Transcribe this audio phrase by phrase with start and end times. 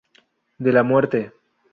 [0.57, 1.31] De la muerte.